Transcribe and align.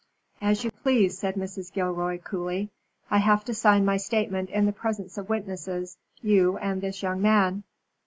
"As 0.41 0.63
you 0.63 0.71
please," 0.71 1.15
said 1.15 1.35
Mrs. 1.35 1.71
Gilroy, 1.71 2.17
coolly. 2.17 2.71
"I 3.11 3.19
have 3.19 3.45
to 3.45 3.53
sign 3.53 3.85
my 3.85 3.97
statement 3.97 4.49
in 4.49 4.65
the 4.65 4.71
presence 4.73 5.15
of 5.19 5.29
witnesses, 5.29 5.95
you 6.23 6.57
and 6.57 6.81
this 6.81 7.03
young 7.03 7.21
man." 7.21 7.61